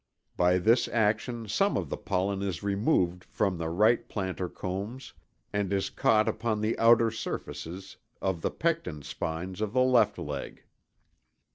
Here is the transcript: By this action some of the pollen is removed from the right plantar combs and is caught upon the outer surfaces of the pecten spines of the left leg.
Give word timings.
By 0.35 0.57
this 0.57 0.87
action 0.87 1.47
some 1.47 1.77
of 1.77 1.89
the 1.89 1.95
pollen 1.95 2.41
is 2.41 2.63
removed 2.63 3.23
from 3.23 3.59
the 3.59 3.69
right 3.69 4.09
plantar 4.09 4.49
combs 4.51 5.13
and 5.53 5.71
is 5.71 5.91
caught 5.91 6.27
upon 6.27 6.59
the 6.59 6.75
outer 6.79 7.11
surfaces 7.11 7.97
of 8.19 8.41
the 8.41 8.49
pecten 8.49 9.03
spines 9.03 9.61
of 9.61 9.73
the 9.73 9.81
left 9.83 10.17
leg. 10.17 10.63